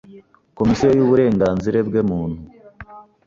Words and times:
Komisiyo 0.57 0.87
y’Uburengenzire 0.91 1.79
bwe 1.87 2.01
Muntu 2.09 2.41